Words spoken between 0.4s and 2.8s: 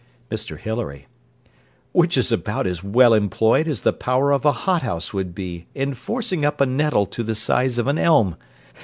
HILARY Which is about